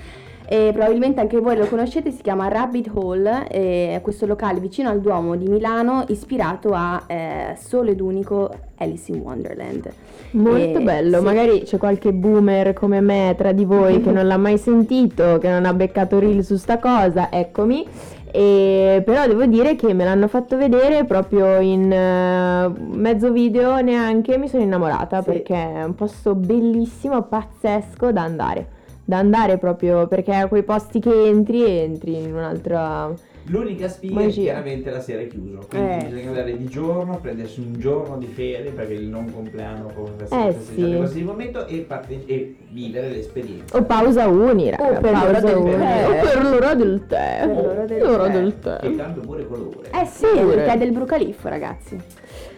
E 0.53 0.71
probabilmente 0.75 1.19
anche 1.19 1.41
voi 1.41 1.57
lo 1.57 1.65
conoscete, 1.65 2.11
si 2.11 2.21
chiama 2.21 2.47
Rabbit 2.49 2.91
Hole, 2.93 3.47
è 3.47 3.99
questo 4.03 4.27
locale 4.27 4.61
vicino 4.61 4.91
al 4.91 5.01
Duomo 5.01 5.35
di 5.35 5.49
Milano, 5.49 6.05
ispirato 6.09 6.73
a 6.75 7.05
eh, 7.07 7.57
solo 7.59 7.89
ed 7.91 8.03
unico 8.03 8.51
Alice 8.77 9.11
in 9.11 9.21
Wonderland. 9.21 9.89
Molto 10.33 10.79
Eh, 10.79 10.83
bello, 10.83 11.21
sì. 11.21 11.25
magari 11.25 11.63
c'è 11.63 11.79
qualche 11.79 12.13
boomer 12.13 12.75
come 12.75 13.01
me 13.01 13.35
tra 13.39 13.53
di 13.53 13.65
voi 13.65 14.03
che 14.03 14.11
non 14.13 14.27
l'ha 14.27 14.37
mai 14.37 14.59
sentito, 14.59 15.39
che 15.39 15.49
non 15.49 15.65
ha 15.65 15.73
beccato 15.73 16.19
reel 16.19 16.45
su 16.45 16.57
sta 16.57 16.79
cosa, 16.79 17.33
eccomi. 17.33 17.87
E 18.31 19.01
però 19.07 19.27
devo 19.27 19.47
dire 19.47 19.75
che 19.75 19.95
me 19.95 20.05
l'hanno 20.05 20.29
fatto 20.29 20.59
vedere 20.59 21.05
proprio 21.07 21.61
in 21.61 21.91
eh, 21.91 22.69
mezzo 22.95 23.33
video 23.33 23.81
neanche 23.81 24.37
mi 24.37 24.49
sono 24.49 24.63
innamorata 24.63 25.23
Sì. 25.23 25.31
perché 25.31 25.55
è 25.55 25.83
un 25.83 25.95
posto 25.95 26.35
bellissimo, 26.35 27.23
pazzesco 27.23 28.13
da 28.13 28.21
andare. 28.23 28.67
Da 29.05 29.19
andare 29.19 29.59
proprio 29.59 30.07
perché 30.07 30.33
a 30.33 30.47
quei 30.47 30.63
posti 30.63 31.01
che 31.01 31.27
entri 31.27 31.65
entri 31.69 32.23
in 32.23 32.35
un'altra 32.35 33.13
L'unica 33.47 33.89
sfiga 33.89 34.21
è 34.21 34.25
Magia. 34.27 34.43
chiaramente 34.43 34.91
la 34.91 35.01
sera 35.01 35.23
è 35.23 35.27
chiuso, 35.27 35.67
quindi 35.69 35.91
Eh. 35.91 36.05
bisogna 36.09 36.29
andare 36.29 36.57
di 36.57 36.65
giorno, 36.67 37.19
prendersi 37.21 37.59
un 37.59 37.73
giorno 37.81 38.17
di 38.17 38.27
ferie 38.27 38.71
perché 38.71 38.93
il 38.93 39.09
non 39.09 39.33
compleanno 39.35 39.91
come 39.93 40.11
Eh, 40.11 40.53
festeggiare 40.53 40.93
sì. 40.93 40.97
così 41.01 41.15
di 41.19 41.25
momento 41.25 41.67
e, 41.67 41.79
parte- 41.79 42.23
e 42.27 42.57
vivere 42.71 43.09
l'esperienza. 43.09 43.77
o 43.77 43.83
pausa 43.83 44.29
uni, 44.29 44.71
raga, 44.71 44.97
O 44.99 45.01
per 45.01 45.11
l'ora 45.13 45.33
pausa 45.33 45.41
del 45.41 45.57
uni. 45.57 45.71
tè. 45.77 46.07
O 46.07 46.23
per 46.23 46.45
l'ora 46.45 46.75
del 46.75 47.07
tè. 47.09 47.39
Per 47.41 47.49
l'ora 47.65 47.85
del 47.85 48.01
L'ora 48.03 48.27
tè. 48.27 48.33
del 48.33 48.59
tè. 48.61 48.79
Che 48.81 48.97
tanto 48.97 49.21
pure 49.21 49.47
colore. 49.49 49.91
Eh 49.93 50.07
sì, 50.07 50.25
è 50.27 50.41
Pure. 50.41 50.55
il 50.55 50.65
tè 50.71 50.79
del 50.79 50.93
Brucaliffo 50.93 51.49
ragazzi. 51.49 51.99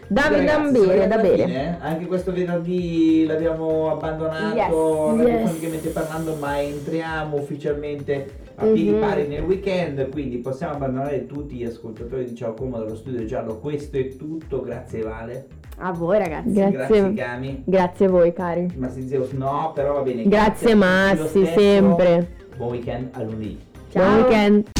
Dammi 0.07 0.45
da 0.45 0.59
bere, 0.71 1.07
da 1.09 1.17
bere. 1.19 1.45
fine, 1.45 1.79
eh? 1.81 1.85
Anche 1.87 2.07
questo 2.07 2.33
venerdì 2.33 3.25
l'abbiamo 3.27 3.90
abbandonato, 3.90 5.14
Yes, 5.17 5.17
radiofonicamente 5.25 5.88
parlando, 5.88 6.35
ma 6.38 6.61
entriamo 6.61 7.37
ufficialmente 7.37 8.43
a 8.57 8.64
piedi 8.67 8.90
Mhm. 8.90 9.01
pari 9.01 9.27
nel 9.27 9.43
weekend, 9.43 10.11
quindi 10.11 10.37
possiamo 10.38 10.75
abbandonare 10.75 11.27
tutti 11.27 11.57
gli 11.57 11.64
ascoltatori 11.64 12.25
di 12.27 12.35
Ciao 12.35 12.53
Como 12.55 12.79
dallo 12.79 12.95
studio 12.95 13.25
giallo. 13.25 13.59
Questo 13.59 13.97
è 13.97 14.14
tutto, 14.17 14.61
grazie 14.61 15.03
Vale, 15.03 15.47
A 15.79 15.90
voi 15.93 16.19
ragazzi. 16.19 16.53
Grazie. 16.53 16.77
grazie 16.77 17.14
Cami. 17.14 17.62
Grazie 17.64 18.07
a 18.07 18.11
voi, 18.11 18.33
cari. 18.33 18.73
Massi 18.77 19.09
Zeus 19.09 19.33
no, 19.33 19.73
però 19.75 19.95
va 19.95 20.01
bene. 20.03 20.23
Grazie 20.29 20.73
lo 20.75 20.79
Massi, 20.81 21.47
sempre. 21.47 22.29
Buon 22.57 22.71
weekend 22.71 23.09
a 23.12 23.23
lunedì. 23.23 23.59
Buon 23.93 24.05
Ciao. 24.07 24.21
weekend. 24.21 24.73